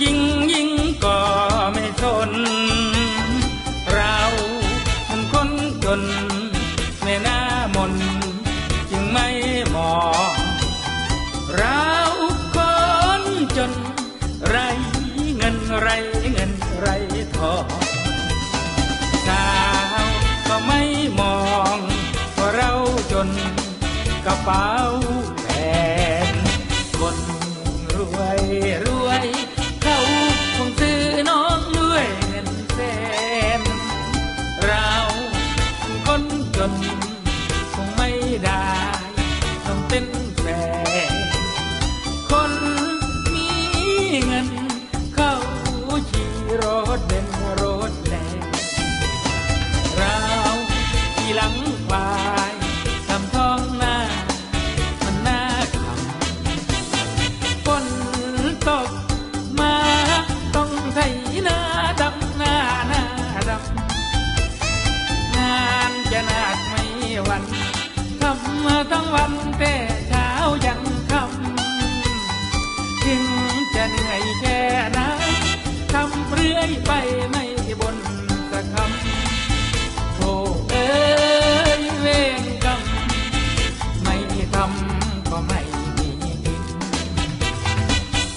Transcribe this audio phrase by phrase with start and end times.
[0.00, 0.22] ผู้หญิง
[0.52, 0.70] ยิ่ง
[1.04, 1.18] ก็
[1.72, 2.32] ไม่ทน
[3.92, 4.18] เรา
[5.08, 5.50] มันคน
[5.84, 6.02] จน
[7.04, 7.40] ในหน้า
[7.74, 7.92] มน
[8.90, 9.28] จึงไม่
[9.72, 10.32] หมาะ
[11.56, 11.86] เรา
[12.56, 12.58] ค
[13.20, 13.22] น
[13.56, 13.72] จน
[14.48, 14.56] ไร
[15.36, 15.88] เงินไร
[16.32, 16.88] เงินไร
[17.36, 17.66] ทอง
[19.26, 19.46] สา
[20.02, 20.06] ว
[20.48, 20.80] ก็ไม่
[21.20, 21.38] มอ
[21.76, 21.78] ง
[22.38, 22.72] ว่าะเรา
[23.12, 23.28] จน
[24.24, 24.79] กระเป๋า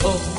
[0.04, 0.33] โ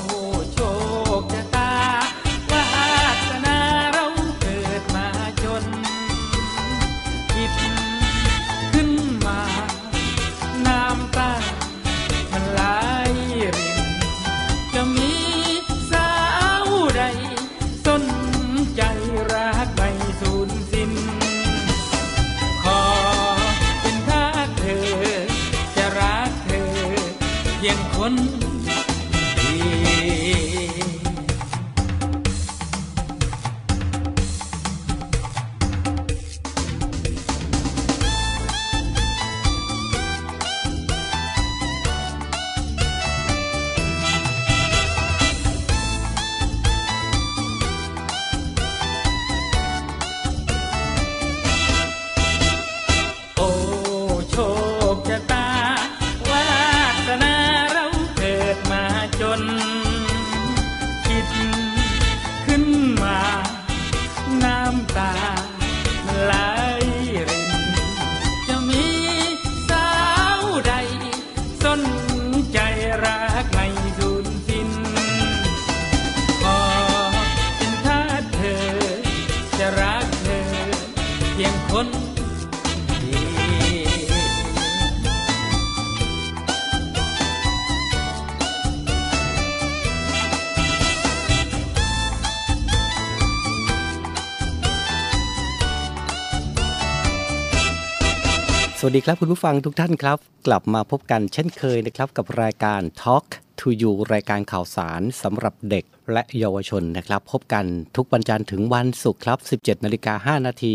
[98.97, 103.27] ดีครับคุณผู้ฟังทุกท่านครับ กลับมาพบกันเช่นเคยนะครับกับรายการ Talk
[103.61, 107.65] to You รายการข่าวสารสำหรับเด็กและเยาวชนนะครับ พบกัน
[107.97, 110.75] ทุกวันจันทร์ถึงวันศุกร์ครับ 17นาฬิกา5นาที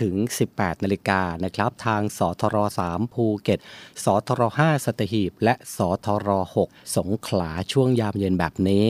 [0.00, 0.14] ถึง
[0.50, 2.56] 18นาฬิกานะครับ ทางสทร
[2.88, 3.58] 3ภูเก็ต
[4.04, 6.28] สทร5สัตหีบ และสทร
[6.64, 8.86] 6สงขลาช่วงยามเย็นแบบนี้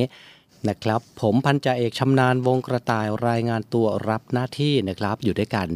[0.69, 5.69] นะครับ ผมพันจ่าเอกชำนาญวงกระต่ายรายงานตัวรับหน้าที่นะครับ อยู่ด้วยกัน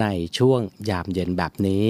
[0.00, 0.06] ใน
[0.38, 0.60] ช่วง
[0.90, 1.84] ยามเย็นแบบนี้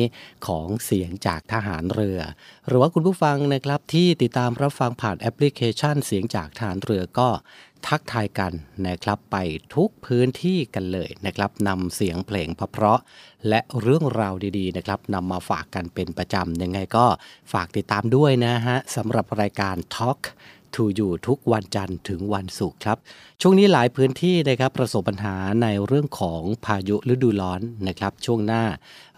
[0.47, 2.21] ของเสียงจากทหารเรือ
[2.67, 7.29] หรือว่าคุณผู้ฟังนะครับที่ติดตามรับฟังผ่านแอปพลิเคชันเสียงจากทหารเรือก็
[7.87, 8.53] ทักทายกัน
[8.87, 9.37] นะครับไป
[9.75, 12.99] ทุกพื้นที่กันเลยนะครับนำเสียงเพลงเพราะ
[13.49, 17.07] และเรื่องราวดีๆนะครับนำมาฝากกันเป็นประจำยังไงก็
[17.53, 20.21] ฝากติดตามด้วยนะฮะสำหรับรายการ Talk
[20.77, 22.99] to You ทุกวันจันทร์ถึงวันศุกร์ครับ
[23.41, 28.65] ช่วงนี้หลายพื้นที่นะครับประสบปัญหาในเรื่องของพายุฤดูร้อนนะครับ ช่วงหน้า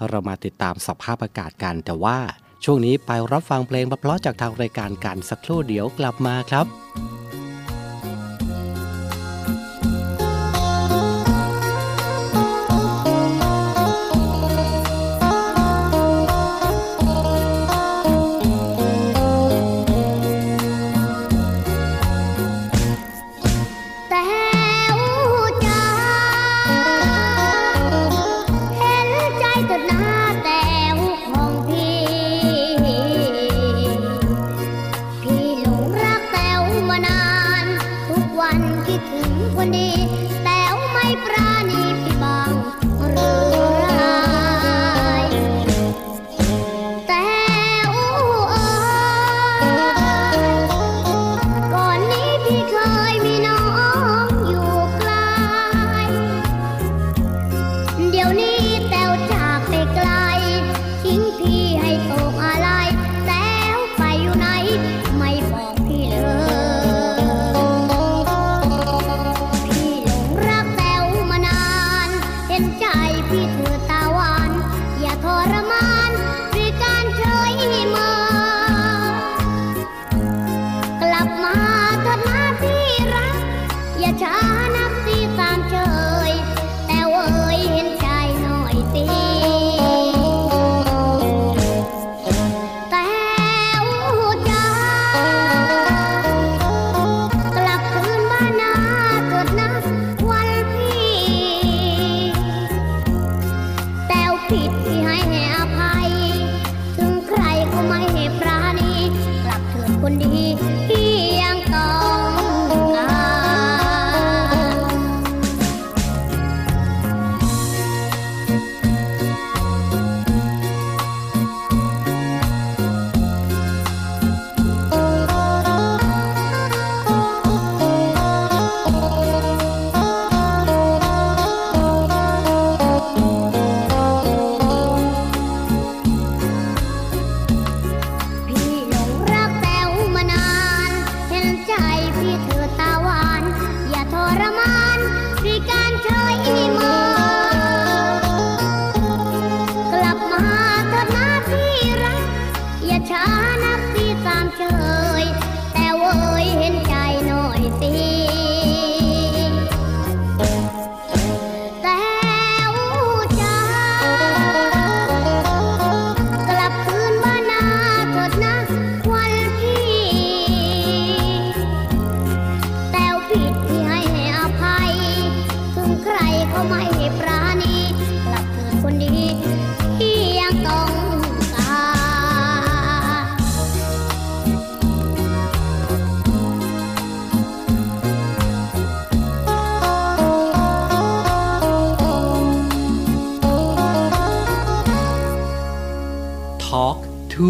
[0.08, 2.18] เรามาติดตามสภาพอากาศกัน แต่ว่า
[2.64, 6.66] ช่วงนี้ไปรับฟังเพลงเพลาะจากทางรายการกันสักครู่เดี๋ยวกลับมาครับ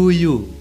[0.09, 0.58] You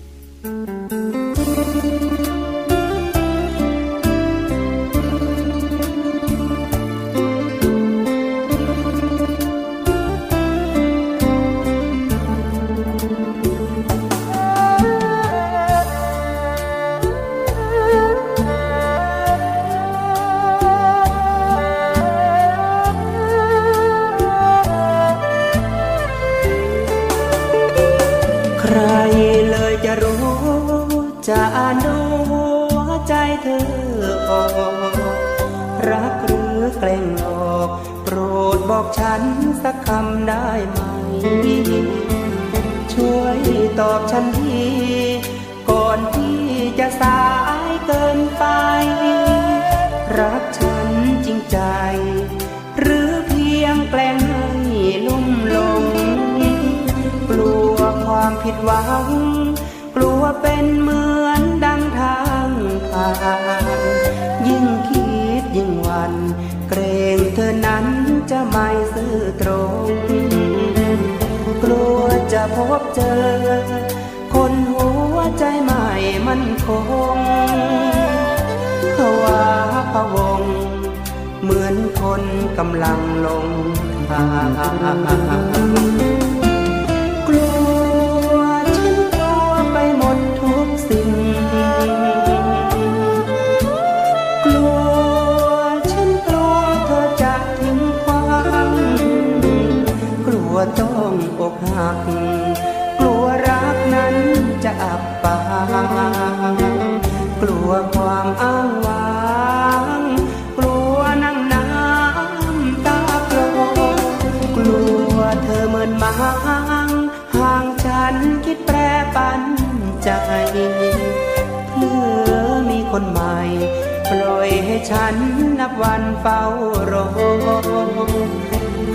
[124.90, 125.16] ฉัน
[125.60, 126.42] นับวันเฝ้า
[126.90, 127.06] รอ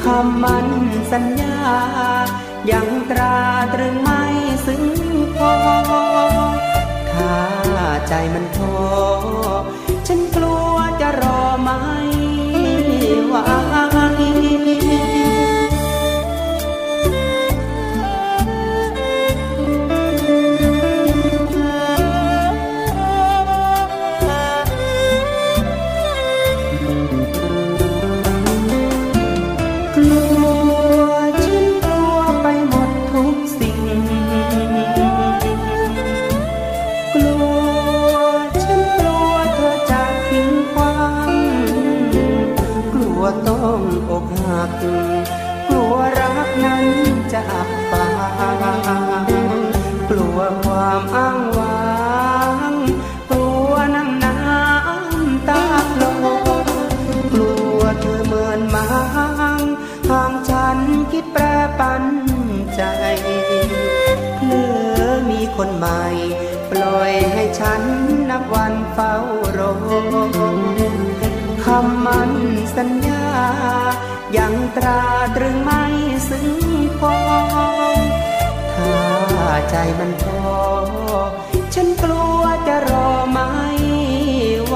[0.04, 0.68] คำมัน
[1.12, 1.58] สัญญา
[2.72, 3.38] ยังตรา
[3.74, 4.22] ตรึงไม่
[4.66, 4.84] ซึ้ง
[5.38, 5.54] พอ
[7.12, 7.36] ถ้า
[8.08, 8.76] ใจมันท้อ
[68.74, 69.16] วันเฝ้า
[69.58, 69.74] รอ
[71.64, 72.32] คำมัน
[72.76, 73.26] สัญญา
[74.38, 75.02] ยังตรา
[75.36, 75.84] ตรึงไม่
[76.30, 76.50] ซึ้ง
[77.00, 77.16] พอ
[78.74, 78.98] ถ้า
[79.70, 80.54] ใจมันพอ
[81.74, 83.50] ฉันกลัวจะรอไม่
[84.66, 84.76] ไหว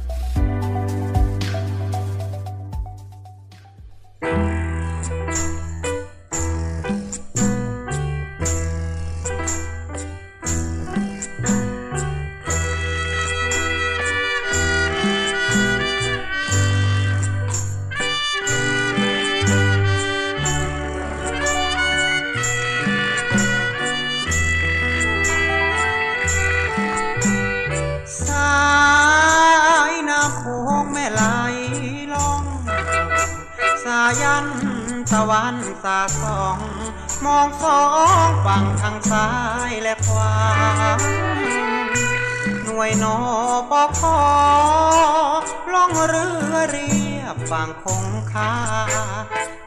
[46.09, 48.53] เรือเรียบฝั่งคงคา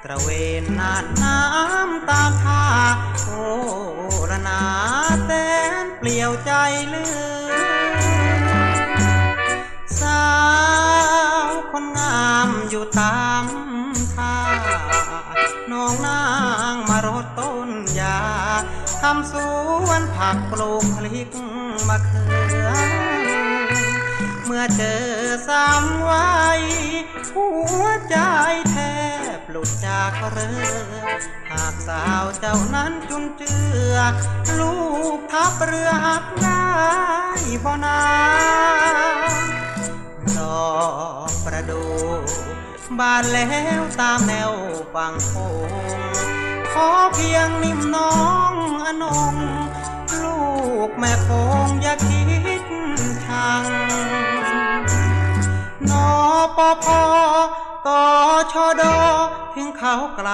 [0.05, 0.29] ตระเว
[0.63, 2.63] นน่านน้ำตามท่า
[3.25, 3.43] โอ้
[4.31, 4.63] ระนา
[5.25, 5.31] แส
[5.85, 6.53] นเปลี่ยวใจ
[6.89, 7.07] เลื
[7.51, 7.55] อ
[10.01, 10.25] สา
[11.49, 13.45] วคนงามอยู่ตาม
[14.15, 14.35] ท่า
[15.71, 16.23] น้องนา
[16.73, 18.21] งมารดต้นยา
[19.01, 19.35] ทำส
[19.87, 21.29] วนผักปลูกพลิก
[21.89, 22.25] มะเขื
[22.64, 22.64] อ
[24.57, 25.03] มื่อเจอ
[25.49, 26.63] สามวัย
[27.35, 27.49] หั
[27.83, 28.17] วใจ
[28.71, 28.77] แท
[29.39, 30.67] บหลุดจากเรือ
[31.51, 33.57] หากสาวเจ้านั้นจุนเจื
[33.93, 33.97] อ
[34.59, 34.77] ลู
[35.17, 36.65] กทับเรือหักได้
[37.65, 38.03] บ่นา
[40.39, 40.73] ดอ
[41.29, 41.85] กประดู
[42.99, 43.49] บานแล้
[43.81, 44.53] วตามแนว
[44.95, 45.33] ฝั่งโข
[45.69, 46.17] ง
[46.73, 48.15] ขอเพียงนิ่มน้อ
[48.51, 48.55] ง
[48.87, 49.35] อนง
[50.23, 50.39] ลู
[50.89, 51.29] กแม่ค
[51.67, 52.23] งอย่าคิ
[52.63, 52.65] ด
[53.27, 53.65] ชัง
[56.57, 57.03] ปอพอ
[57.87, 58.03] ต่อ
[58.53, 58.99] ชอดอ
[59.55, 60.31] ถึงเขาไกล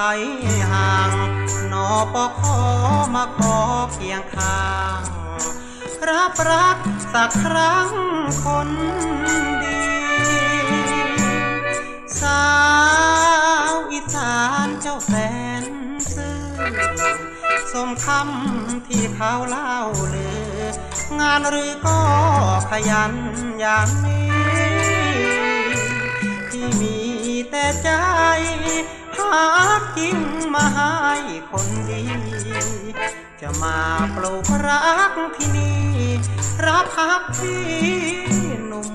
[0.72, 1.10] ห่าง
[1.72, 2.58] นอปอขอ
[3.14, 3.56] มาขอ
[3.92, 4.64] เคียงข้า
[4.98, 5.02] ง
[6.08, 6.76] รับรัก
[7.14, 7.90] สักครั้ง
[8.44, 8.70] คน
[9.62, 9.80] ดี
[12.20, 12.44] สา
[13.72, 15.12] วอีสานเจ้าแส
[15.62, 15.64] น
[16.14, 16.40] ซื่อ
[17.72, 19.76] สมคำที่เขาเล่า
[20.14, 20.28] ลื
[20.58, 20.62] อ
[21.20, 22.00] งานหรือก็
[22.70, 23.12] ขยัน
[23.60, 25.59] อย่างนี้
[26.80, 26.96] มี
[27.50, 27.88] แต่ใจ
[29.18, 29.34] หา
[29.96, 30.18] กิง
[30.54, 30.90] มาให้
[31.50, 32.02] คนดี
[33.40, 33.78] จะมา
[34.14, 35.80] ปลูกรักที่นี่
[36.66, 37.64] รับพักที่
[38.66, 38.92] หนุ่ม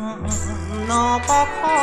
[0.89, 1.79] นอปอคอ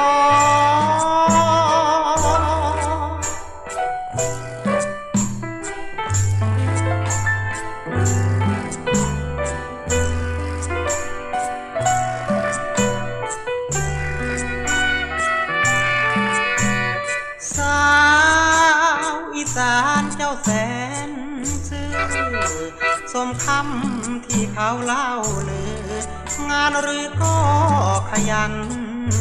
[28.31, 28.55] ยัน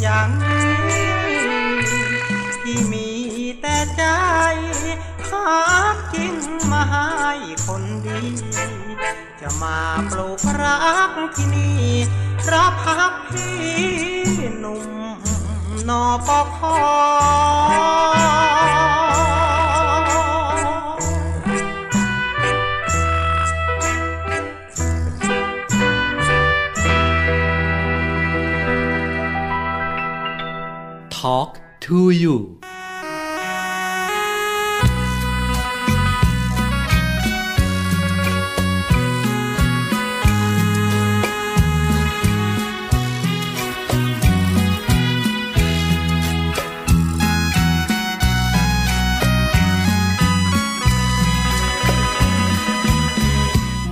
[0.06, 1.14] ยังนี้
[2.62, 3.10] ที่มี
[3.62, 4.04] แต่ใจ
[5.30, 5.48] หา
[6.14, 6.36] กิน
[6.72, 7.34] มาให้
[7.66, 8.22] คนดี
[9.42, 9.78] จะมา
[10.12, 10.78] ปลูกรั
[11.10, 11.80] กที่นี่
[12.52, 13.60] รับพักพี่
[14.60, 14.86] หนุ่ม
[15.88, 16.78] นอปอคอ
[31.22, 32.36] Talk to you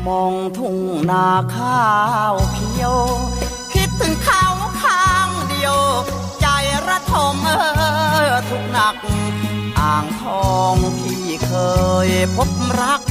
[0.08, 0.78] มองทุ่ง
[1.10, 1.86] นาข้า
[2.32, 11.54] วเขียวางทองที่เค
[12.08, 12.50] ยพบ
[12.82, 13.02] รัก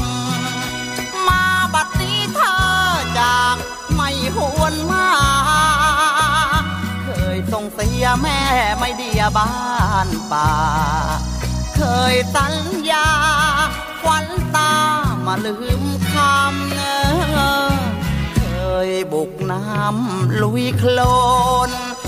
[1.28, 1.42] มา
[1.74, 2.58] บัดนี้เธอ
[3.18, 3.56] จาก
[3.94, 5.08] ไม่หวนมา
[7.04, 8.40] เคยส่งเสียแม่
[8.78, 9.52] ไม่เดียบ้า
[10.06, 10.52] นป่า
[11.76, 12.54] เคยสัญ
[12.90, 13.08] ญา
[14.02, 14.74] ควันตา
[15.26, 17.72] มาลืมคำเนอ
[18.36, 18.42] เค
[18.88, 20.98] ยบุกน้ำลุยโคล
[21.68, 22.07] นส่งน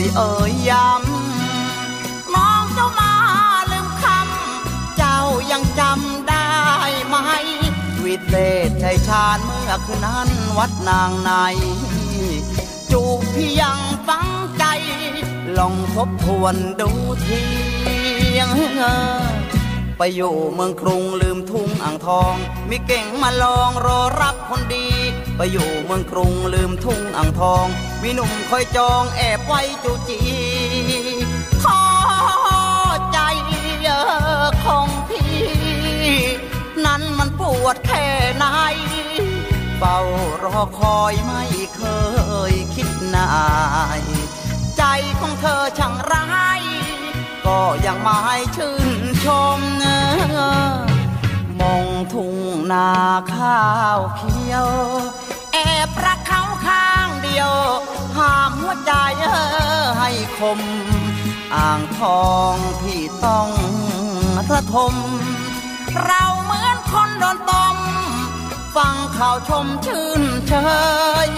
[0.00, 3.12] ยเอ่ยย้ำน้องเจ้ามา
[3.70, 5.18] ลืมคำ เจ้า
[5.50, 6.50] ยังจำได้
[7.06, 7.16] ไหม
[8.04, 8.34] วิเศ
[8.68, 11.30] ษชัยชาญเมื่อคืนนั้นวัดนางใน
[12.90, 14.26] จูบพี่ยังฟัง
[14.58, 14.64] ใจ
[15.58, 16.90] ลองทบทวนดู
[17.26, 17.40] ที
[18.38, 18.52] ยัง
[19.98, 22.34] ไปอยู่เมืองกรุงลืมทุ่งอ่างทอง
[22.70, 24.86] มีเก่งมาลองรอรับคนดี
[25.36, 27.66] ไปอยู่เมืองกรุงลืมทุ่งอ่างทอง
[28.02, 30.20] มีหนุ่มคอยจองแอบไว้จูจี
[31.62, 31.82] ขอ
[33.12, 33.18] ใจ
[33.82, 35.36] เออของพี่
[36.84, 38.44] นั้นมันปวดแค่ไหน
[39.78, 39.98] เฝ้า
[40.42, 41.44] รอคอยไม่
[41.76, 41.82] เค
[42.50, 43.30] ยคิดนา
[44.00, 44.02] ย
[44.76, 44.82] ใจ
[45.20, 46.26] ของเธอช่างร้า
[46.60, 46.62] ย
[47.46, 48.20] ก็ยังไม่
[48.56, 49.98] ชื่นชมเนอ
[51.60, 52.36] มองทุ่ง
[52.72, 52.90] นา
[53.32, 53.62] ข้า
[53.96, 54.68] วเขียว
[55.86, 57.52] บรักเขาข้างเดียว
[58.16, 59.26] ห้ามหัวใจเอ
[59.82, 60.60] อให้คม
[61.54, 63.48] อ่างทองพี่ต้อง
[64.52, 64.94] ระทม
[66.04, 67.76] เราเหมือนคนโดนต้ม
[68.76, 70.54] ฟังข่าวชมชื่นเช
[71.28, 71.30] ย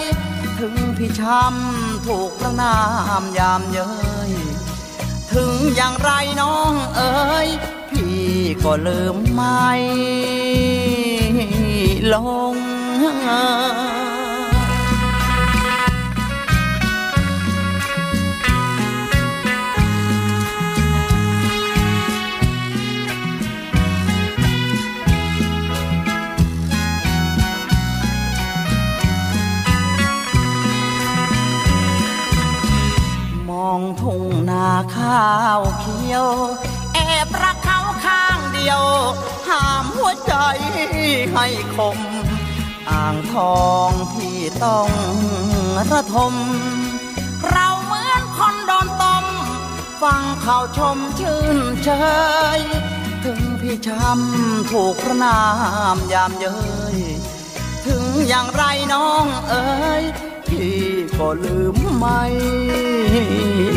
[0.59, 2.77] ถึงพี่ช้ำถูกประนา
[3.21, 3.91] มยามเย้
[4.29, 4.31] ย
[5.33, 7.47] ถึงอย่างไรน้องเอ๋ย
[7.91, 8.27] พี่
[8.63, 9.69] ก็ลืมไม่
[12.13, 12.15] ล
[12.53, 12.55] ง
[13.27, 14.08] ม
[35.09, 36.27] ข้าวเขียว
[36.93, 38.81] แอบรักเขาข้างเดียว
[39.47, 40.33] ห้ามหัวใจ
[41.33, 41.99] ให้คม
[42.89, 44.89] อ่างทองพี่ต้อง
[45.91, 46.33] ระทม
[47.49, 49.25] เราเหมือนคนโดนต้ม
[50.01, 51.89] ฟังข่าวชมชื่นเฉ
[52.57, 52.61] ย
[53.23, 55.39] ถึงพี่ช้ำถูกพระนา
[55.95, 56.57] มยามเย้
[56.95, 56.97] ย
[57.85, 59.67] ถึงอย่างไรน้องเอ๋
[60.01, 60.03] ย
[60.49, 60.79] พี่
[61.17, 62.21] ก็ลืมไม่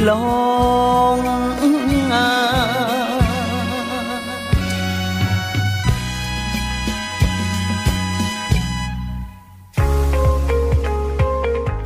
[0.08, 0.10] ล
[1.14, 1.18] ง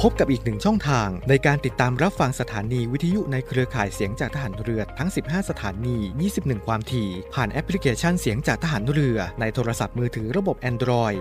[0.02, 5.96] พบกับอีกหนึ่งช่องทางในการติดตามรับฟังสถานีวิทยุในเครือข่ายเสียงจากทหารเรือทั้ง 15 สถานี
[6.32, 11.20] 21 ความถี่ ผ่านแอปพลิเคชันเสียงจากทหารเรือในโทรศัพท์มือถือระบบ Android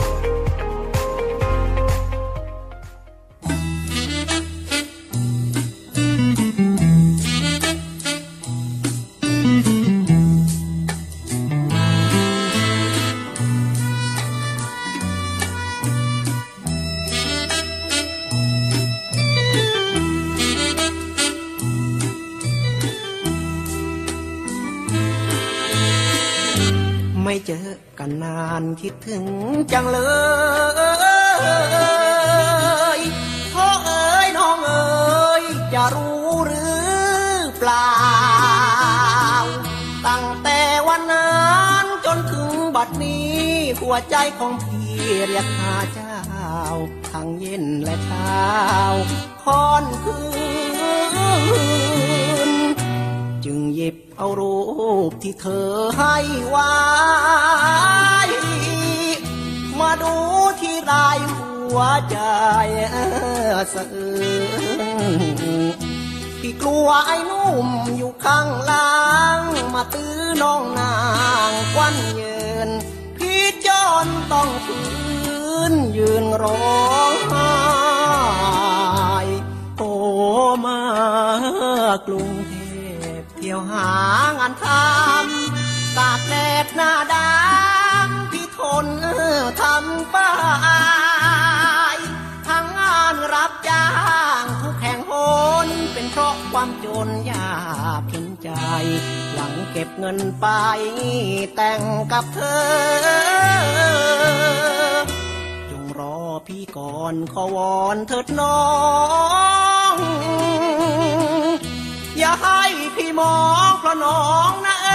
[27.47, 29.25] เจอกันนานคิดถึง
[29.71, 29.99] จังเล
[32.97, 32.99] ย
[33.53, 37.89] พ่อเอ๋ยน้องเอ๋ยจะรู้หรือเปล่า
[40.07, 41.35] ตั้งแต่วันนั้
[41.83, 43.35] นจนถึงบัดนี้
[43.79, 44.91] หัวใจของพี่
[45.27, 46.17] เรียกหาเจ้า
[47.09, 48.45] ทั้งเย็นและเช้า
[49.43, 50.17] ค่อนคื
[51.80, 51.80] น
[53.81, 54.57] ยิบเอารู
[55.09, 56.17] ปที่เธอให้
[56.47, 56.71] ไว้
[59.79, 60.15] มาดู
[60.61, 62.17] ที่รายหัวใจ
[63.73, 64.15] สะอื้
[65.39, 65.41] น
[66.39, 67.67] พี่กลัวไอ้นุ่ม
[67.97, 68.91] อยู่ข้างล่า
[69.37, 69.39] ง
[69.73, 70.95] มาตื้อน้องนา
[71.49, 72.69] งควันเยิน
[73.17, 74.79] พี่จอนต้องฝื
[75.71, 77.51] นยืนร้องไห้
[79.77, 79.91] โอ้
[80.65, 80.79] มา
[82.07, 82.31] กรุง
[83.41, 83.89] ที่ยวหา
[84.39, 88.87] งานทำตากแดดหน้าดำพี่ทน
[89.61, 90.31] ทำป้า
[91.95, 91.97] ย
[92.47, 93.87] ทางงานรับจ้า
[94.41, 95.11] งทุกแห่งห
[95.65, 97.61] นเป็นเพราะความจนยา
[98.01, 98.49] กเห็นใจ
[99.33, 100.47] หลังเก็บเงินไป
[101.55, 102.61] แต่งกับเธอ
[105.69, 108.59] จงรอพี่ก่อนขอวอนเถิดน้อ
[109.79, 109.80] ง
[113.21, 114.89] มองเพราะน้องนะเอ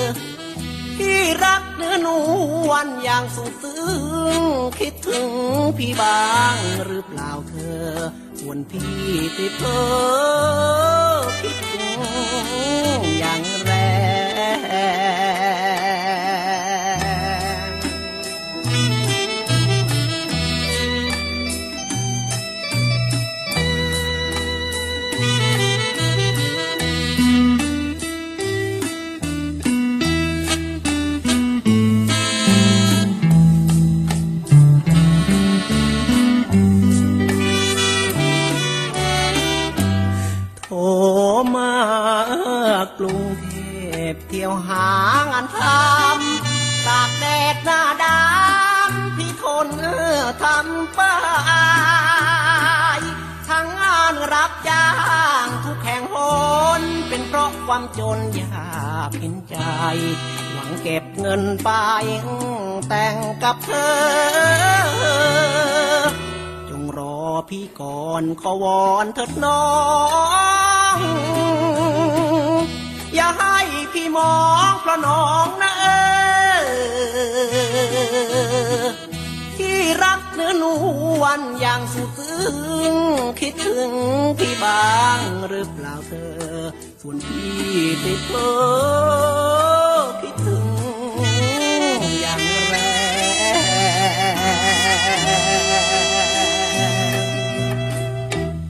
[0.00, 0.04] อ
[0.96, 2.08] พี่รักเนื้อน
[2.68, 3.82] วลอย่างสุดซึ้
[4.40, 4.42] ง
[4.78, 5.30] คิดถึง
[5.78, 7.86] พี่บ้างหรือเปล่าเธอ
[8.38, 8.94] ชวนพี่
[9.34, 9.78] ไปเพอ
[11.42, 12.00] คิดถึง
[13.18, 13.40] อย่าง
[57.78, 59.56] ความจนยากเห็นใจ
[60.52, 61.70] หวังเก็บเงินไป
[62.88, 63.94] แต่งกับเธอ
[66.68, 69.64] จงรอพี่ก่อนขอวอนเถิดน้อ
[70.96, 70.98] ง
[73.14, 73.58] อย่าให้
[73.92, 74.36] พี่มอ
[74.70, 75.84] งเพราะน้องนะเอ
[78.80, 78.86] อ
[79.56, 80.64] ที่รักเนื้อน
[81.20, 82.46] วลอย่างสุดซึ้
[82.92, 82.94] ง
[83.40, 83.92] คิดถึง
[84.38, 86.37] พี่บ้างหรือเปล่าเธอ
[87.02, 87.50] ส่วนพี่
[88.04, 88.50] ติดเพ้อ
[90.20, 90.64] คิดถึง
[92.20, 93.26] อย่างแรง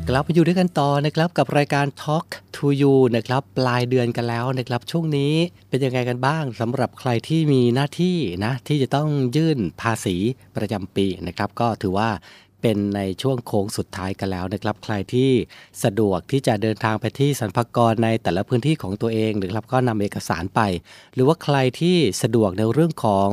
[0.08, 5.32] กลับมาอยู่ด้วยกันต่อนะครับกับรายการ Talk to You นะครับปลายเดือนกันแล้วนะครับช่วงนี้
[5.68, 10.16] เป็นยังไงกันบ้างสำหรับใครที่มีหน้าที่นะที่จะต้องยื่นภาษี
[10.56, 12.10] ประจำปีนะครับ ก็ถือว่า
[12.60, 15.30] เป็นในช่วงโค้งสุดท้ายกันแล้วนะครับ ใครที่
[15.84, 20.60] สะดวกที่จะเดินทางไปที่สรรพากรในแต่ละพื้นที่ของตัวเองนะครับ ก็นำเอกสารไป
[21.14, 23.30] หรือว่าใครที่สะดวกในเรื่องของ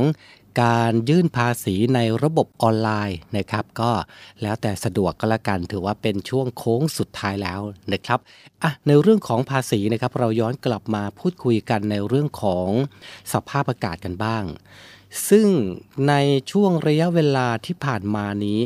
[0.63, 3.91] การยื่นภาษีในระบบออนไลน์นะครับ ก็
[4.41, 7.59] แล้วแต่สะดวกก็แล้วกันถือว่าเป็นช่วงโค้งสุดท้ายแล้ว
[7.93, 8.19] นะครับ
[8.63, 12.69] อะในเรื่องของภาษีนะครับ เราย้อนกลับมาพูดคุยกันในเรื่องของ
[13.33, 14.43] สภาพอากาศกันบ้าง
[15.29, 15.47] ซึ่ง
[16.09, 16.13] ใน
[16.51, 18.59] ช่วงระยะเวลาที่ผ่านมานี้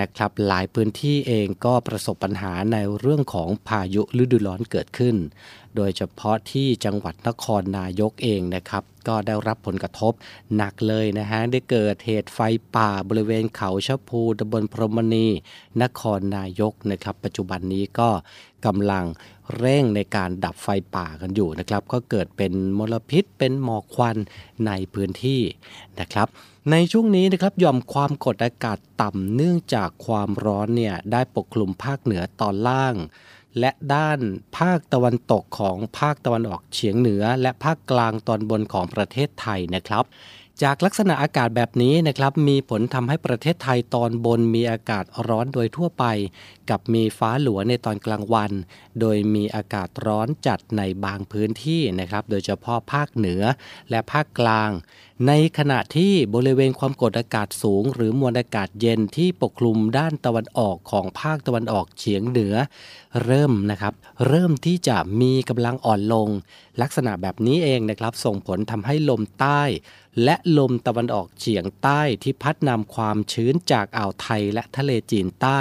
[0.00, 5.16] นะครับหลายพื้นที่เองก็ประสบปัญหาในเรื่องของพายุฤดูร้อนเกิดขึ้น
[5.76, 10.12] โดยเฉพาะที่จังหวัดนครนายกเองนะครับ ก็ได้รับผลกระทบ
[10.56, 12.38] หนักเลยนะฮะได้เกิดเหตุไฟ
[12.76, 15.26] ป่าบริเวณเขาชะพูตำบลพรหมณี
[15.82, 18.10] นครนายกนะครับ ปัจจุบันนี้ก็
[18.66, 19.04] กำลัง
[19.58, 24.16] เร่งในการดับไฟป่ากันอยู่นะครับ ก็เกิดเป็นมลพิษเป็นหมอกควัน
[24.66, 25.40] ในพื้นที่
[26.00, 26.28] นะครับ
[26.68, 32.94] ในช่วงนี้นะครับหย่อมความกดอากาศต่ำเนื่องจากความร้อนเนี่ยได้ปกคลุมภาคเหนือตอนล่าง
[33.58, 34.18] และด้าน
[34.58, 40.04] ภาคตะวันตกของภาคตะวันออกเฉียงเหนือ และภาคกลางตอนบนของประเทศไทยนะครับ
[40.62, 46.04] จากลักษณะอากาศแบบนี้นะครับมีผลทำให้ประเทศไทยตอนบนมีอากาศร้อนโดยทั่วไป
[46.70, 48.52] กับมีฟ้าหลัวในตอนกลางวัน
[49.00, 53.42] โดยมีอากาศร้อนจัดในบางพื้นที่นะครับ โดยเฉพาะภาคเหนือ
[53.90, 54.70] และภาคกลาง
[55.28, 62.54] ในขณะที่บริเวณความกดอากาศสูง หรือมวลอากาศเย็นที่ปกคลุมด้านตะวันออกของภาคตะวันออกเฉียงเหนือ
[63.24, 63.94] เริ่มนะครับ
[64.26, 66.28] เริ่มที่จะมีกำลังอ่อนลง
[66.82, 69.62] ลักษณะแบบนี้เองนะครับ ส่งผลทำให้ลมใต้
[70.24, 75.60] และลมตะวันออกเฉียงใต้ที่พัดนำความชื้นจากอ่าวไทยและทะเลจีนใต้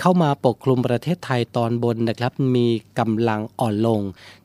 [0.00, 4.00] เข้ามาปกคลุมประเทศไทยตอนบนนะครับ มีกำลังอ่อนลง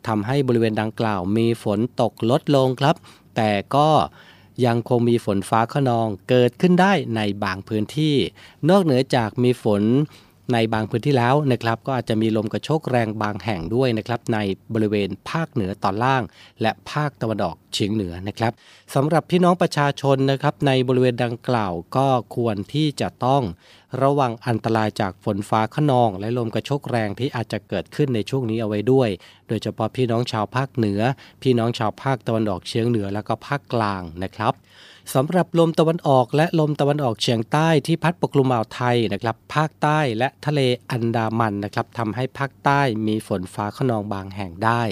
[0.07, 2.95] ทำให้บริเวณดังกล่าวมีฝนตกลดลงครับ
[3.35, 3.89] แต่ก็
[4.65, 8.15] ยังคงมีฝนฟ้าขนองเกิดขึ้นได้ในบางพื้นที่
[8.69, 9.83] นอกเหนือจากมีฝน
[10.53, 14.37] ในบางพื้นที่แล้วนะครับ ก็อาจจะมีลมกระโชกแรงบางแห่งด้วยนะครับ ใน
[14.73, 16.23] บริเวณภาคเหนือตอนล่าง
[16.61, 18.53] และภาคตะวันออก เฉียงเหนือนะครับ
[18.95, 23.43] สำหรับพี่น้องประชาชนนะครับในบริเวณดังกล่าวก็ควรที่จะต้อง
[24.01, 29.09] ระวังอันตรายจากฝนฟ้าขนอง และลมกระโชกแรงที่อาจจะเกิดขึ้นในช่วงนี้เอาไว้ด้วย
[29.47, 31.01] โดยเฉพาะพี่น้องชาวภาคเหนือ
[31.41, 34.53] พี่น้องชาวภาคตะวันออกเฉียงเหนือแล้วก็ภาคกลางนะครับ
[35.13, 40.61] สำหรับลมตะวันออกและลมตะวันออกเฉียงใต้ที่พัดปกคลุมอ่าวไทยนะครับภาคใต้และทะเล
[40.91, 44.83] อันดามันนะครับทำให้ภาคใต้มีฝนฟ้าขนองบางแห่งได้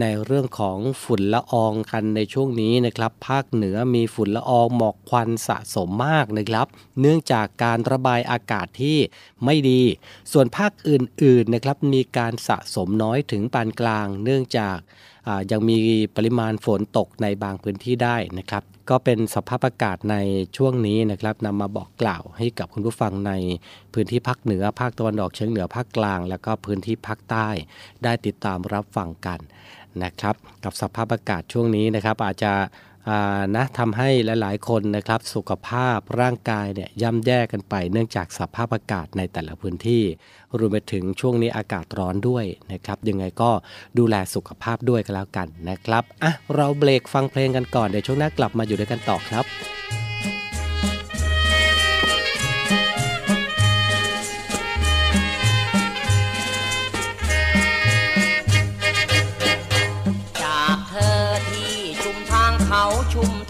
[0.00, 6.66] ในเรื่องของฝุ่นละอองกันในช่วงนี้นะครับ ภาคเหนือมีฝุ่นละอองหมอกควันสะสมมากนะครับ
[7.00, 8.98] เนื่องจากการระบายอากาศที่
[9.44, 9.82] ไม่ดี
[10.32, 14.78] ส่วนภาคอื่นๆนะครับมีการสะสมน้อยถึงปานกลาง เนื่องจาก
[15.50, 15.76] ยังมี
[16.16, 20.16] ปริมาณฝนตกในบางพื้นที่ได้นะครับ ก็เป็นสภาพอากาศใน
[20.56, 23.32] ช่วงนี้นะครับนำมาบอกกล่าวให้กับคุณผู้ฟังใน
[23.92, 27.48] พื้นที่ภาคเหนือ ภาคตะวันออกเฉียงเหนือภาคกลาง แล้วก็พื้นที่ภาคใต้
[28.04, 29.40] ได้ติดตามรับฟังกัน
[30.04, 32.52] นะครับ กับสภาพอากาศช่วงนี้นะครับอาจจะ
[33.56, 34.08] นะทำให้
[34.40, 40.02] หลาย ๆ คนนะครับสุขภาพร่างกายเนี่ยย่ำแย่กันไป เนื่องจากสภาพอากาศในแต่ละพื้นที่
[40.58, 43.50] รวมไปถึงช่วงนี้อากาศร้อนด้วยนะครับยังไงก็
[43.98, 49.44] ดูแลสุขภาพด้วยกันแล้วกันนะครับอะเราเบรกฟังเพลงกันก่อนเดี๋ยวช่วงหน้ากลับมาอยู่ด้วยกันต่อครับ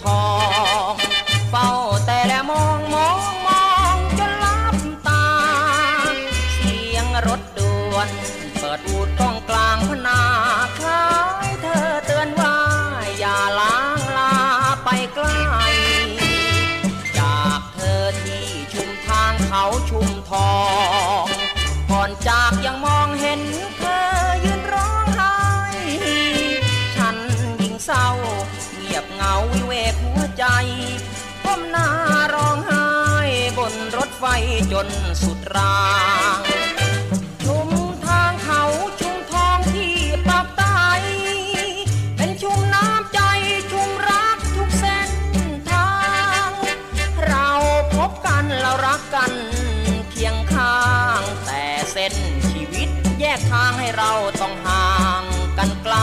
[0.06, 0.55] ชุมทอ
[34.18, 34.24] ไฟ
[34.72, 34.88] จน
[35.22, 35.79] สุดรา
[36.37, 36.38] ง
[37.44, 37.68] ชุม
[38.07, 38.62] ทางเขา
[39.00, 39.94] ชุมทองที่
[40.29, 40.85] ปากใต้
[42.16, 43.20] เป็นชุมน้ำใจ
[43.72, 45.11] ชุมรักทุกเส้น
[45.70, 45.92] ทา
[46.48, 46.50] ง
[47.26, 47.50] เรา
[47.96, 49.33] พบกันเรารักกัน
[50.11, 50.81] เคียงข้า
[51.18, 52.14] ง แต่เส้น
[52.50, 52.88] ชีวิต
[53.20, 54.88] แยกทางให้เราต้องห่า
[55.22, 55.24] ง
[55.59, 55.96] กันไกล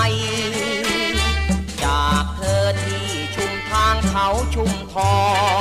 [1.83, 5.15] จากเธอที่ชุมทางเขาชุมทอ
[5.51, 5.52] ง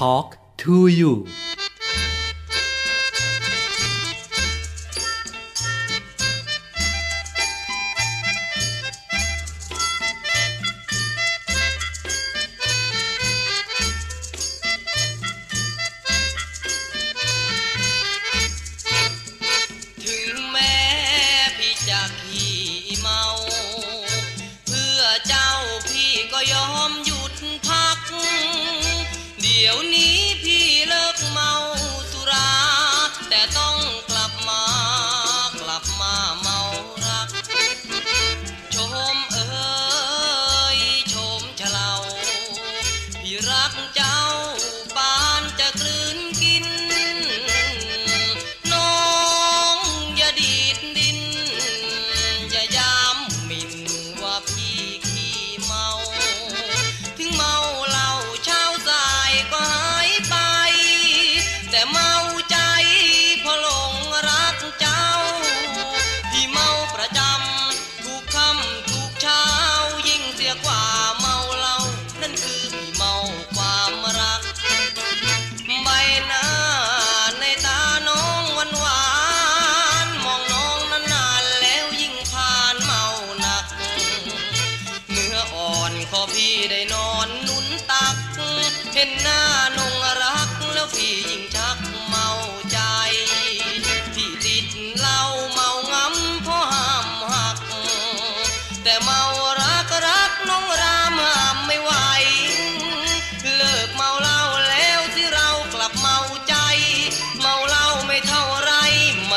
[0.00, 1.26] Talk to you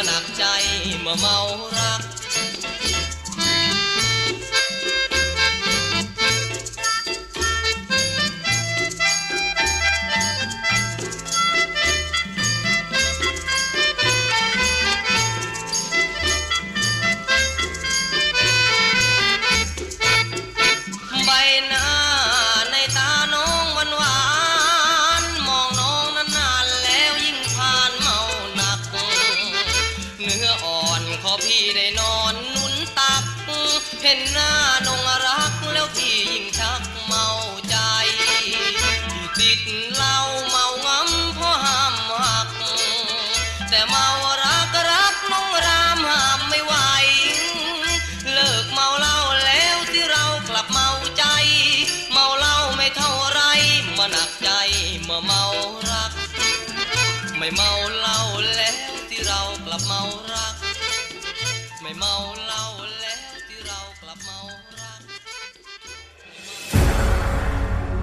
[0.06, 0.44] หนักใจ
[1.02, 1.38] เมื่อเมา
[1.78, 2.13] รัก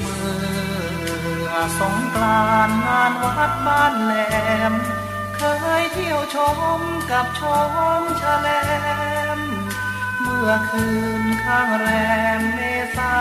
[0.00, 4.14] เมื่อสงกรานงานวัดบ้านแหล
[4.70, 4.72] ม
[5.36, 5.42] เค
[5.80, 6.36] ยเที่ยวช
[6.78, 7.42] มกับช
[8.00, 8.48] มชะแล
[9.38, 9.40] ม
[10.20, 10.88] เมื่อคื
[11.20, 11.88] นข้างแร
[12.38, 12.60] มเม
[12.96, 13.14] ษา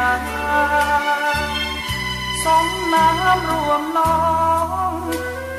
[2.45, 4.15] สมน้ำรวมน้อ
[4.91, 4.93] ง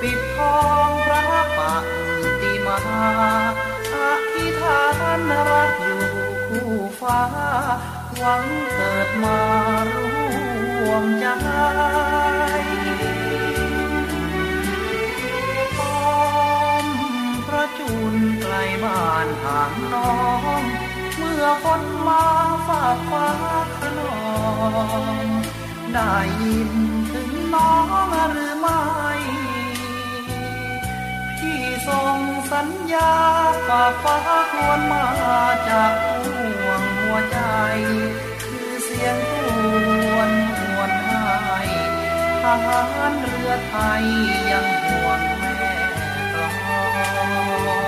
[0.01, 1.23] ปิดทองพระ
[1.57, 1.59] ป
[2.41, 2.79] ฏิมา
[3.95, 3.97] อ
[4.35, 4.83] ธิษฐา
[5.19, 5.21] น
[5.51, 5.86] รัก
[6.65, 7.23] คู่ฟ้า
[8.19, 8.45] หวัง
[8.75, 9.41] เกิดมา
[9.93, 11.27] ร่วมใจ
[15.79, 15.99] ป้อ
[16.85, 16.87] ม
[17.47, 18.55] พระจุลไกล
[18.85, 20.15] บ้านห่างน้อ
[20.61, 20.63] ง
[21.17, 22.25] เมื่อฝนมา
[22.69, 23.29] ฝากฟ้า
[23.79, 24.19] ขนอ
[25.23, 25.25] ง
[25.95, 26.71] ได้ยิน
[27.13, 27.87] ถึงน้อง
[28.33, 28.83] หรือไม่
[31.39, 32.19] พี่ส่ง
[32.53, 33.13] สัญญา
[33.69, 34.17] ฝากฟ้า
[34.53, 35.07] ควรมา
[35.71, 36.16] จาก
[37.17, 37.39] วใจ
[38.43, 39.37] คือเสียงท
[40.15, 41.63] วนหวนให้
[42.43, 44.05] ทหารเรือไทย
[44.51, 45.75] ยังห่วงแม่
[46.33, 46.51] กลอ
[47.85, 47.86] ง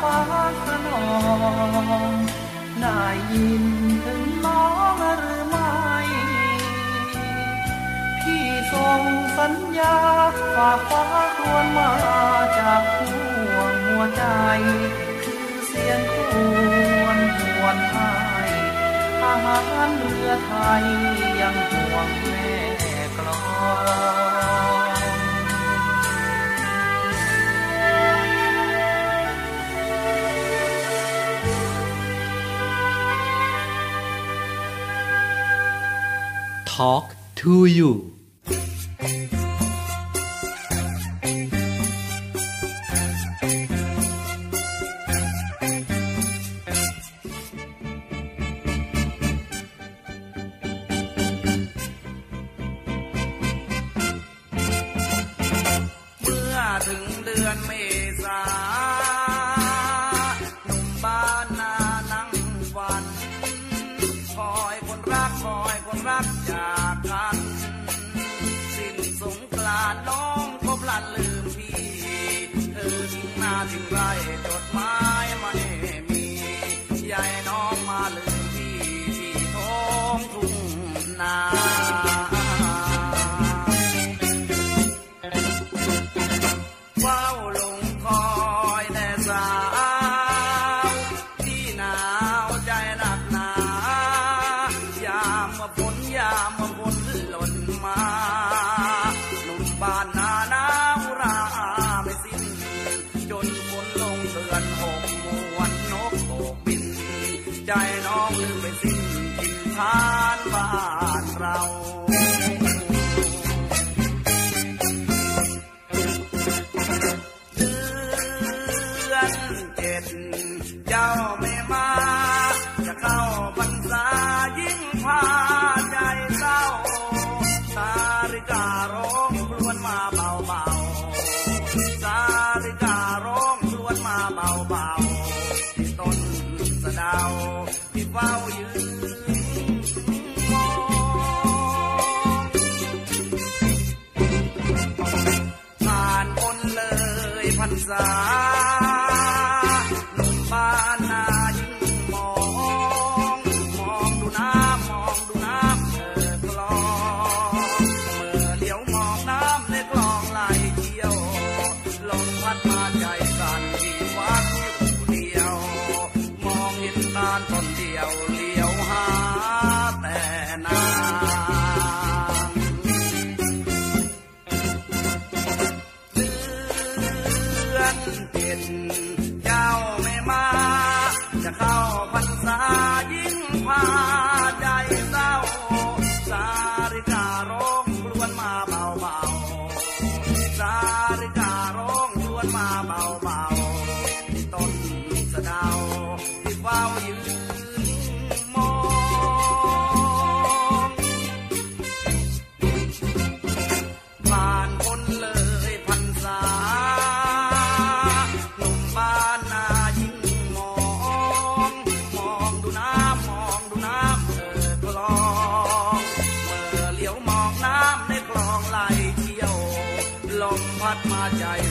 [0.00, 0.18] ฟ้า
[0.64, 1.06] ขนอ
[2.10, 2.12] ง
[2.80, 3.02] ได้
[3.32, 3.64] ยิน
[4.04, 4.64] ถึงน้อ
[4.94, 5.72] งหรือไม่
[8.22, 9.02] พี่ส่ง
[9.38, 9.98] สัญญา
[10.54, 11.04] ฝากฟ้า
[11.38, 11.92] ควรมา
[12.58, 14.24] จากห่วงหัวใจ
[15.22, 16.32] คือเสียงค
[17.02, 18.12] วรหวนให้
[19.20, 19.58] ทหา
[19.88, 20.84] รเรือไทย
[21.40, 22.50] ยังห่วงแม่
[23.16, 23.38] กลอ
[24.36, 24.37] ง
[36.78, 38.07] Talk to you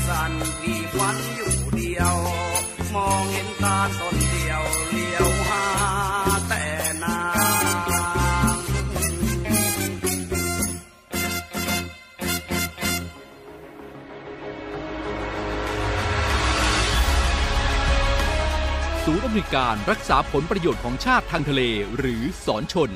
[0.07, 2.15] สั่นพี่ฝันอยู่เดียว
[2.95, 5.65] มองเห็นตาตนเดียวเลี้ยวหา
[6.49, 6.63] แต่
[7.03, 7.19] นา
[8.53, 8.55] ง
[19.05, 21.61] ศูนย์อำนวยการรักษาผลประโยชน์ของชาติทางทะเล
[21.97, 22.91] หรือสอนชน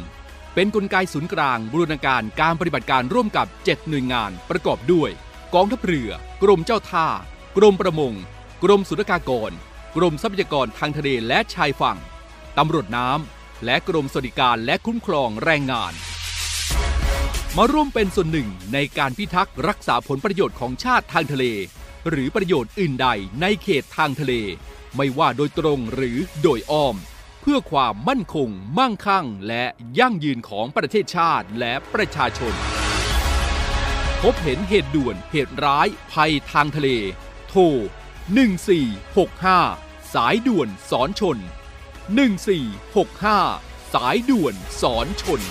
[0.56, 5.12] เป็นนกลไกศูนย์กลางบูรณาการการปฏิบัติการร่วมกับ 7 หน่วยงานประกอบด้วย
[5.56, 6.12] กองทัพเรือ
[6.44, 7.08] กรมเจ้าท่า
[7.58, 8.14] กรมประมง
[8.64, 9.52] กรมสุรากากร
[9.96, 11.98] กรมทรัพยากรทางทะเลและชายฝั่ง
[12.58, 15.94] ตำรวจน้ำ และกรมสวัสดิการและคุ้มครองแรงงาน
[17.58, 21.46] มาร่วมเป็นส่วนหนึ่งในการพิทักษ์รักษาผลประโยชน์ของชาติทางทะเล
[22.10, 23.08] หรือประโยชน์อื่นใด
[23.42, 24.34] ในเขตทางทะเล
[24.96, 26.96] ไม่ว่าโดยตรงหรือโดยอ้อม
[27.42, 29.66] เพื่อความมั่นคง มั่งคั่ง และ
[30.00, 32.56] ยั่งยืนของประเทศชาติและประชาชน
[34.26, 36.90] พบเห็นเหตุด่วนเหตุร้าย ภัยทางทะเล
[37.50, 37.62] โทร
[39.26, 41.38] 1465 สายด่วนสอนชน
[42.26, 45.42] 1465 สายด่วนสอนชน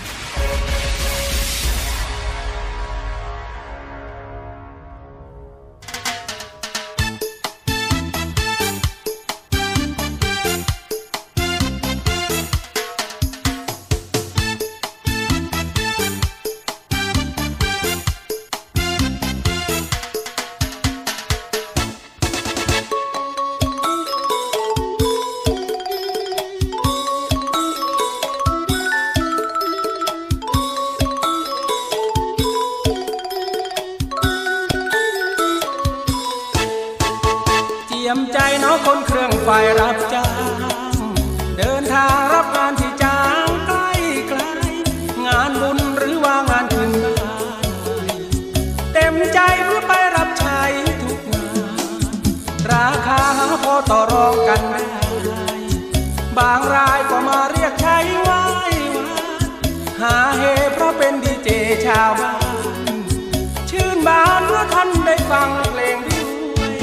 [52.72, 53.22] ราคา
[53.64, 54.84] พอต่อรองกันได้
[56.38, 58.42] บางรายก็มาเรียกใช้ไหว้
[58.96, 59.10] ว่า
[60.00, 60.42] หาเฮ
[60.72, 61.48] เพราะเป็นดีเจ
[61.86, 62.34] ชาวบ้า
[62.94, 62.96] น
[63.70, 66.76] ชื่นบานเมื่อท่านได้ฟังเพลงด้วย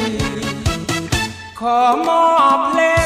[1.60, 2.28] ขอมอ
[2.58, 2.97] บเพลง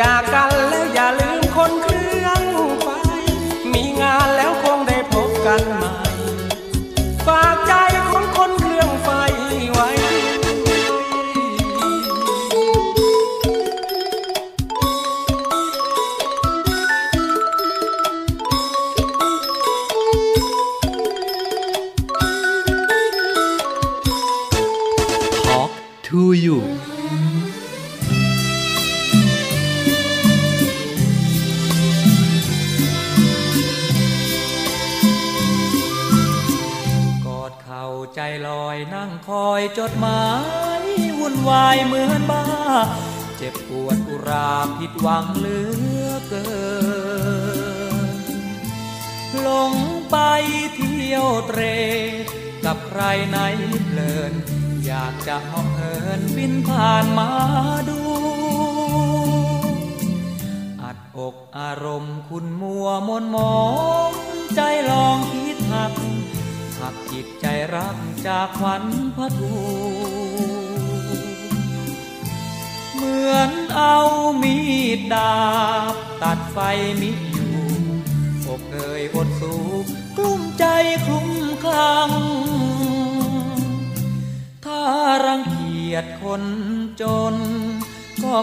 [0.00, 0.57] จากกัน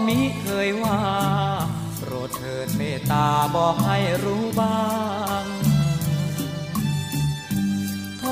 [0.07, 0.99] มิเคยว่า
[1.97, 4.83] โปรดเถิดเมตตาบอกให้รู้บ้า
[5.41, 5.45] ง
[8.21, 8.23] ท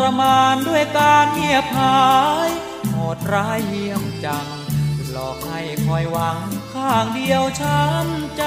[0.00, 2.02] รมานด้วยการเงียบหา
[2.48, 2.50] ย
[2.90, 4.46] โหดร้ายเหี้ยมจัง
[5.10, 6.38] หลอกให้คอยหวัง
[6.72, 8.44] ข้างเดียวช้ำใจ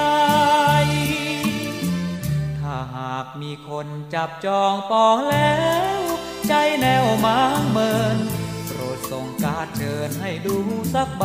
[2.60, 5.56] ถ้าหากมีคนจับจองปองแล้
[5.98, 6.00] ว
[6.48, 8.18] ใจแนวมางเมิน
[8.68, 10.58] โปรดส่งการเชิญให้ดู
[10.94, 11.24] สักใบ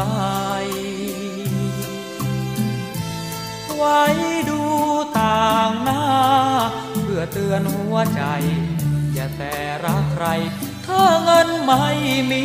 [3.80, 4.02] ไว้
[4.50, 4.62] ดู
[5.18, 6.04] ต่างหน้า
[7.02, 8.22] เพื่อเตือนหัวใจ
[9.14, 9.54] อย่าแต่
[9.84, 10.26] รักใคร
[10.86, 11.84] ถ้าเงินไม่
[12.30, 12.44] มี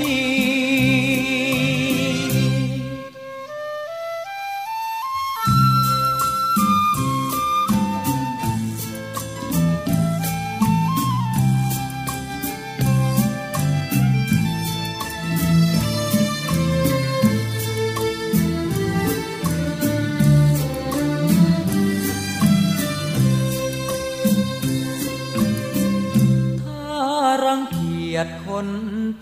[28.57, 28.73] คน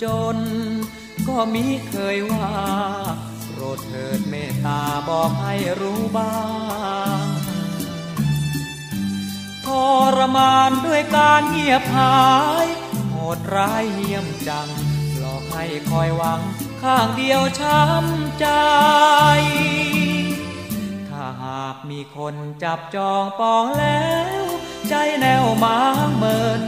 [0.04, 0.06] จ
[0.36, 0.38] น
[1.28, 2.52] ก็มิเคยว่า
[3.50, 6.38] โปรดเถิดเมตตาบอกให้รู้บ้า
[7.22, 7.26] ง
[9.66, 9.68] ท
[10.18, 12.22] รมานด้วยการเงียบหา
[12.66, 12.68] ย
[13.10, 14.70] โหดร้ายเหี้ยมจัง
[15.20, 16.42] หลอกให้คอยหวัง
[16.82, 18.48] ข้างเดียวช้ำใจ
[21.10, 24.08] ถ้าหากมีคนจับจองปองแล้
[24.42, 24.44] ว
[24.90, 26.62] ใจแนวมางเมิน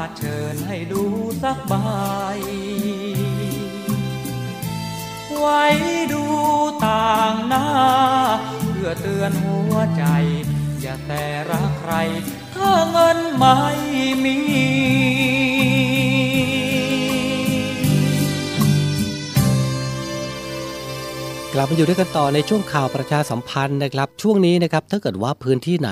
[0.00, 1.04] าเชิญให้ดู
[1.42, 1.74] สักใบ
[5.38, 5.64] ไว้
[6.12, 6.24] ดู
[6.86, 7.66] ต่างหน้า
[8.70, 10.04] เพื่อเตือนหัวใจ
[10.80, 11.92] อย่าแต่รักใคร
[12.54, 13.58] ถ้าเงินไม่
[14.24, 14.38] มี
[21.54, 25.90] กลับมาอยู่ด้วยกันต่อในช่วงข่าวประชาสัมพันธ์นะครับ ช่วงนี้นะครับถ้าเกิดว่าพื้นที่ไหน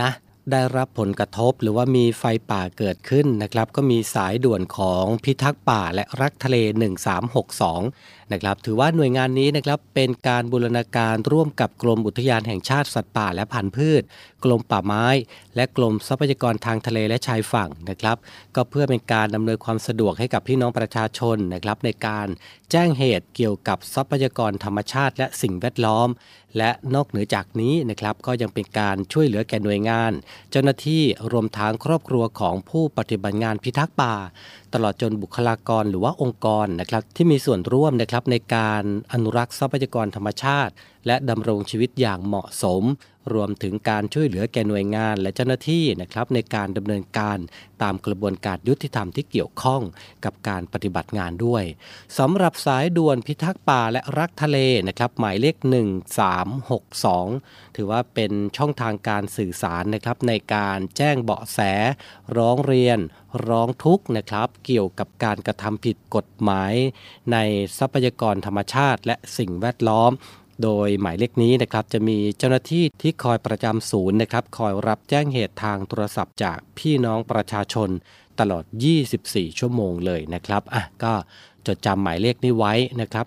[0.00, 0.10] นะ
[0.52, 6.56] ได้รับผลกระทบหรือว่ามีไฟป่าเกิดขึ้นนะครับ ก็มีสายด่วนของพิทักษ์ป่าและรักทะเล
[7.22, 14.02] 1362 นะครับถือว่าหน่วยงานนี้นะครับเป็นการบูรณาการร่วมกับกรมอุทยานแห่งชาติสัตว์ป่าและพันธุ์พืช
[14.44, 15.06] กรมป่าไม้
[15.56, 18.16] และกรมทรัพยากรทางทะเลและชายฝั่งนะครับ
[18.56, 22.26] ก็เพื่อเป็นการดำเนินความสะดวกให้กับพี่น้องประชาชนนะครับในการ
[22.70, 26.08] แจ้งเหตุเกี่ยวกับทรัพยากรธรรมชาติ และสิ่งแวดล้อม
[26.58, 30.12] และนอกเหนือจากนี้นะครับก็ยังเป็นการช่วยเหลือแก่หน่วยงาน
[30.50, 31.02] เจ้าหน้าที่
[31.32, 34.14] รวมทั้งครอบครัวของผู้ปฏิบัติงานพิทักษ์ป่า
[34.74, 40.72] ตลอดจนบุคลากรหรือว่าองค์กรนะครับที่มีส่วนร่วมนะครับในการอนุรักษ์ทรัพยากรธรรมชาติ
[41.06, 42.82] และดำรงชีวิตอย่างเหมาะสม
[43.34, 47.38] รวมถึงการช่วยเหลือแก่หน่วยงานและเจ้าหน้าที่นะครับในการดำเนินการ
[47.82, 49.82] ตามกระบวนการยุติธรรมที่เกี่ยวข้อง
[50.24, 51.64] กับการปฏิบัติงานด้วย
[52.18, 54.58] สำหรับสายด่วนพิทักษ์ป่าและรักทะเล
[54.88, 55.56] นะครับหมายเลข
[56.86, 61.58] 1362 ถือว่าเป็นช่องทางการสื่อสารนะครับในการแจ้งเบาะแส
[62.36, 62.98] ร้องเรียน
[63.46, 66.72] ร้องทุกข์นะครับเกี่ยวกับการกระทำผิดกฎหมาย
[67.32, 67.36] ใน
[67.78, 70.10] ทรัพยากรธรรมชาติ และสิ่งแวดล้อม
[70.62, 77.88] โดยหมายเลขนี้นะครับจะมีเจ้าหน้าที่ที่คอยประจำศูนย์นะครับคอยรับแจ้งเหตุทางโทรศัพท์จากพี่น้องประชาชน
[78.40, 78.64] ตลอด
[79.10, 81.12] 24 ชั่วโมงเลยนะครับอะก็
[81.66, 83.26] จดจำหมายเลขนี้ไว้นะครับ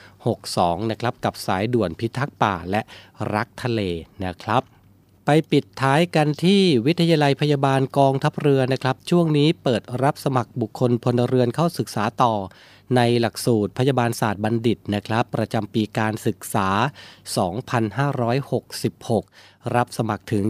[0.00, 2.80] 1362 นะครับ กับสายด่วนพิทักษ์ป่าและ
[3.34, 3.80] รักทะเล
[4.24, 4.62] นะครับ
[5.26, 12.34] ไปปิดท้ายกันที่วิทยาลัยพยาบาลกองทัพเรือนะครับ ช่วงนี้เปิดรับสมัครบุคคลพลเรือนเข้าศึกษาต่อ
[12.96, 16.68] ในหลักสูตรพยาบาลศาสตร์บัณฑิตนะครับ ประจำปีการศึกษา
[18.42, 20.44] 2566 รับสมัครถึง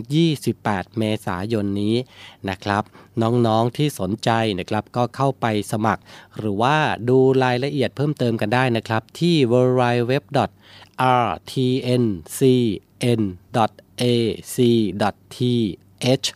[0.46, 1.96] 28 เมษายนนี้
[2.48, 2.82] นะครับ
[3.22, 6.02] น้องๆที่สนใจนะครับก็เข้าไปสมัคร
[6.36, 6.76] หรือว่า
[7.08, 10.12] ดูรายละเอียดเพิ่มเติมกันได้นะครับ ที่ w w w
[11.28, 13.22] rtncn
[14.00, 16.26] rtncn.ac.th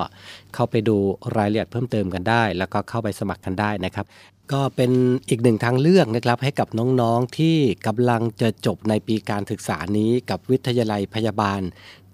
[0.53, 0.97] เข้าไปดู
[1.37, 4.05] รายละเอียดเพิ่มเติมกันได้ แล้วก็เข้าไปสมัครกันได้นะครับ
[4.53, 4.91] ก็เป็น
[5.29, 6.67] อีกหนึ่งทางเลือกนะครับให้กับ
[7.01, 11.61] น้องๆที่กำลังจะจบในปีการศึกษานี้กับวิทยาลัยพยาบาล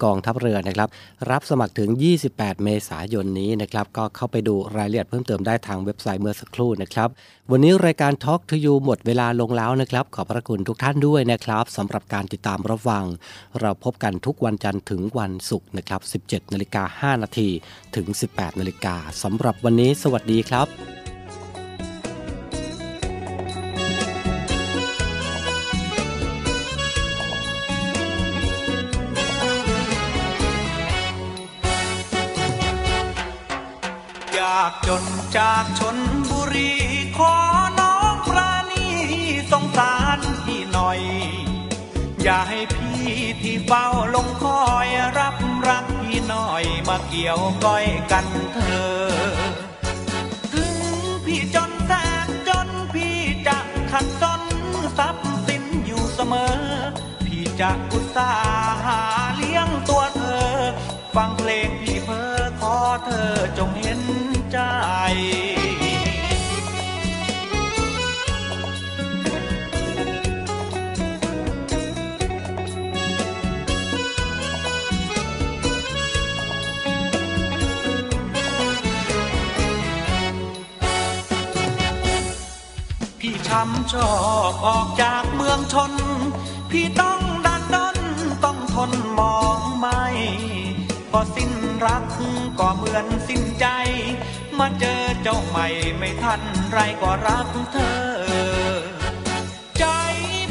[0.03, 0.89] กองทัพเรือนะครับ
[1.31, 1.89] รับสมัครถึง
[2.27, 7.09] 28 เมษายนนี้นะครับ ก็เข้าไปดูรายละเอียดเพิ่มเติมได้ทางเว็บไซต์เมื่อสักครู่นะครับ
[7.51, 13.05] วันนี้รายการ Talk to You หมดเวลาลงแล้วนะครับ ขอบพระคุณทุกท่านด้วยนะครับสำหรับการติดตามรับฟัง
[13.59, 17.49] เราพบกันทุกวันจันทร์ถึงวันศุกร์นะครับ 17นาฬิกา5นาที
[17.95, 35.03] ถึง 18นาฬิกาสำหรับวันนี้ สวัสดีครับากจน
[35.37, 35.97] จากชน
[36.29, 36.71] บุรี
[37.17, 37.33] ขอ
[37.79, 38.85] น้องปราณี
[39.51, 40.99] สงสารพี่หน่อย
[42.23, 43.03] อย่าให้พี่
[43.41, 43.85] ที่เฝ้า
[44.15, 44.87] ลงคอย
[45.17, 45.35] รับ
[45.67, 48.59] รักพี่หน่อยมาเกี่ยวก้อยกันเธ
[48.89, 48.95] อ
[50.53, 50.75] ถึง
[51.25, 51.91] พี่จนแส
[52.25, 53.57] นจนพี่จะ
[53.91, 54.41] ขัดสน
[54.97, 56.57] ทรัพย์สินอยู่เสมอ
[57.25, 59.01] พี่จะอุตส่าห์หา
[59.35, 60.49] เลี้ยงตัวเธอ
[61.15, 64.61] ฟังเพลงพี่เพ้อขอเธอจงเใจ
[83.19, 84.13] พี่ช้ำชอ
[84.51, 85.93] บออกจากเมืองชน
[86.71, 87.97] พี่ต้องดันด้น
[88.43, 90.03] ต้องทนมองไม่
[91.11, 91.51] พอสิ้น
[91.85, 92.03] รัก
[92.59, 93.65] ก็เหมือนสิ้นใจ
[94.59, 96.41] มาเจอเจ้าใหม่ไม่ทัน
[96.71, 97.97] ไรก็รักเธอ
[99.79, 99.85] ใจ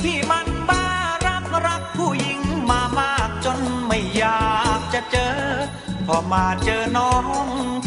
[0.03, 0.85] พี่มันบ้า
[1.27, 2.41] รักรักผู้หญิง
[2.71, 5.37] มามากจนไม่อยากจะเจอ
[6.07, 7.27] พอมาเจอน้อง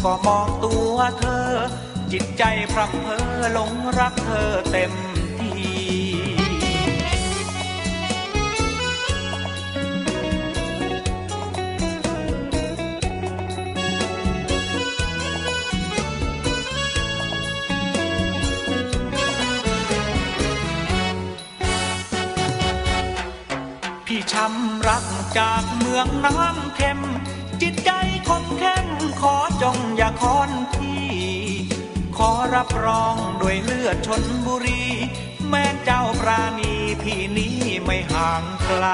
[0.04, 1.48] ก็มองตัวเธอ
[2.12, 2.42] จิตใจ
[2.72, 4.92] พรำเพอหลงรักเธอเต็ม
[24.32, 25.04] ช้ำรัก
[25.38, 27.00] จากเมืองน้ำเค็ม
[27.62, 27.90] จิตใจ
[28.28, 28.86] คมเข้ม
[29.20, 31.08] ขอจงอย่าคอนพี่
[32.16, 34.84] ขอรับรองด้วยเลือดชนบุรี
[35.48, 38.86] แม้เจ้าปราณีพี่นี้ไม่ห่างไกล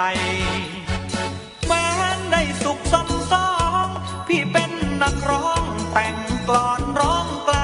[1.66, 3.53] แม้นได้สุขสมสอ
[3.85, 3.87] ง
[4.26, 4.72] พี่เป็น
[5.03, 6.16] นักร้องแต่ง
[6.49, 7.59] กลอนร้องไกล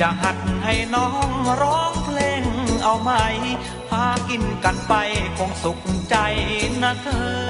[0.00, 1.30] จะหัดให้น้อง
[1.62, 2.44] ร้องเพลง
[2.84, 3.12] เอาไหม
[4.28, 4.94] กินกันไป
[5.38, 5.78] คงสุข
[6.10, 6.16] ใจ
[6.82, 7.46] นะเธอ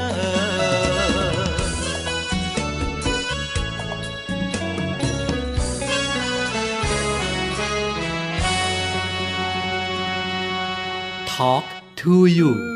[11.32, 11.64] ทอล์ก
[12.00, 12.75] to You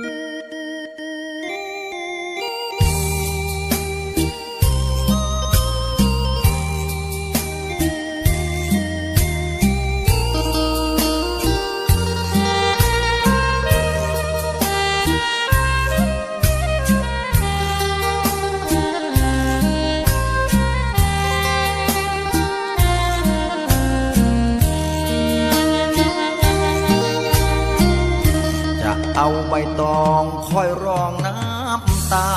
[29.16, 32.30] เอาใบตองคอยรองน้ำตา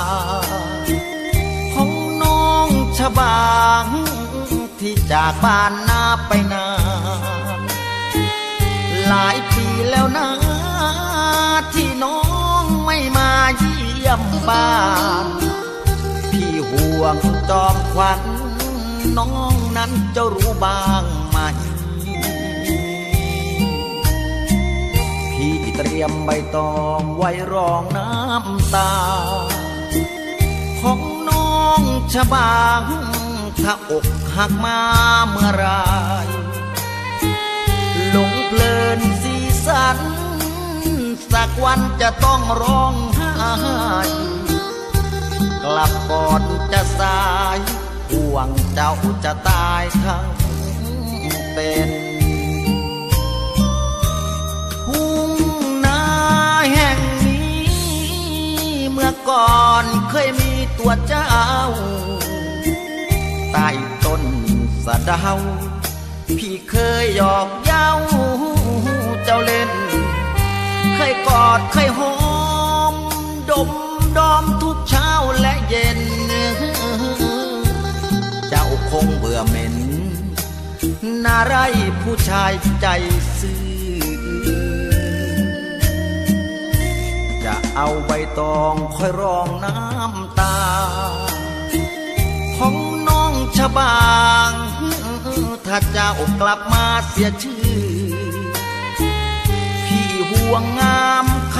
[1.74, 1.90] ของ
[2.22, 2.68] น้อง
[2.98, 3.84] ชะบาง
[4.80, 6.68] ที่จากบ้านนาไปนา
[7.58, 7.60] น
[9.08, 10.28] หลายปีแล้วนะ
[11.74, 12.20] ที่น้อ
[12.62, 14.74] งไม่มาเยี่ยมบ้า
[15.24, 15.26] น
[16.30, 17.16] พี่ห่วง
[17.50, 18.20] จอมขวัญ
[19.18, 21.04] น้องนั้นจะรู้บ้าง
[25.76, 28.94] เตรียมใบตองไว้รองน้ำตา
[30.80, 32.82] ของน้องชะบาง
[33.62, 34.06] ถ้าอก
[34.36, 34.80] หักมา
[35.28, 35.66] เมื่อไร
[38.10, 39.98] หลงเพลินสีสัน
[41.32, 43.34] สักวันจะต้องร้องไห้
[45.64, 47.22] กลับก่อนจะสา
[47.56, 47.58] ย
[48.10, 48.92] ห่วงเจ้า
[49.24, 50.28] จะตายทั้ง
[51.54, 52.13] เป็น
[59.06, 61.30] มื่อก่อนเคยมีตัวเจ้า
[63.52, 63.68] ใต้
[64.04, 64.22] ต้น
[64.84, 65.34] สะเดา
[66.38, 67.90] พี่เคยหยอกเย้า
[69.24, 69.70] เจ้าเล่น
[70.96, 72.16] เคยกอดเคยหอ
[72.92, 72.94] ม
[73.50, 73.70] ดม
[74.18, 76.00] ดอมทุกเช้าและเย็น
[78.48, 79.76] เจ้าคงเบื่อเหม็น
[81.24, 81.54] นาไร
[82.02, 82.86] ผู้ชายใจ
[83.40, 83.73] ซื่อ
[87.76, 90.58] เอาใบตองคอยรองน้ำตา
[92.56, 92.74] ของ
[93.08, 93.96] น้องชะบา
[94.48, 94.52] ง
[95.66, 96.10] ถ้าเจ้า
[96.40, 97.66] กลับมาเสียชื่อ
[99.86, 101.58] พี่ห่วงงามค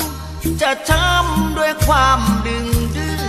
[0.00, 3.20] ำจะช้ำด้วยความดึงดื้อ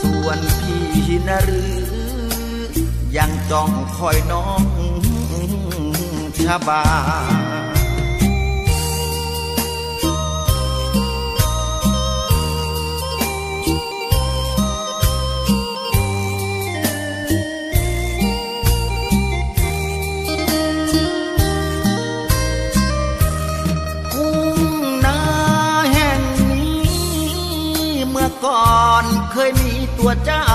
[0.00, 0.38] ส่วน
[0.92, 1.74] พี่นะหรือ
[3.16, 4.62] ยังจ้องคอยน้อง
[6.42, 6.82] ชะบา
[7.44, 7.49] ทุ่
[28.44, 30.46] ก่อนเคยมีตัวเจ้า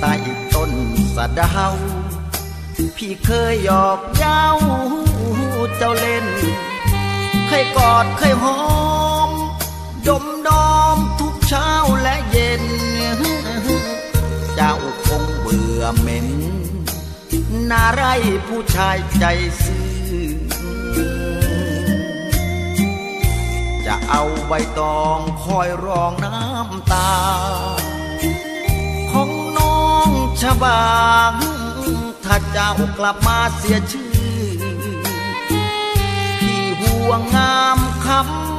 [0.00, 0.14] ใต้
[0.54, 0.72] ต้น
[1.14, 1.74] สะดาว
[2.96, 4.44] พี่เคยหยอกเย้า
[5.78, 6.26] เจ้าเล่น
[7.48, 8.60] เคยกอดเคยหอ
[9.28, 9.30] ม
[10.08, 11.70] ดมดอมทุกเช้า
[12.02, 12.64] และเย็น
[14.54, 16.28] เจ้าคงเบื่อเหม็น
[17.70, 18.02] นาไร
[18.46, 19.24] ผู้ชายใจ
[19.62, 19.91] ซื่อ
[24.10, 27.12] เอาใบตองคอยรองน้ำตา
[29.12, 30.92] ของน้องชบา
[31.30, 31.32] ง
[32.24, 34.12] ถ้าเจ้ากลับมาเสียชื่อ
[36.40, 38.08] พี่ห่วงงามค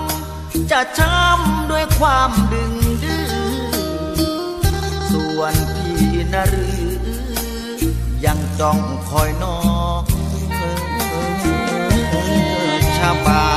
[0.09, 2.73] ำจะช้ำด้วยความดึง
[3.03, 3.27] ดื้อ
[5.11, 5.53] ส่วน
[5.97, 6.77] พี่นรือ
[8.25, 8.79] ยังจ้อง
[9.09, 9.59] คอยน้อ
[10.01, 10.03] ง
[12.97, 13.52] ชบา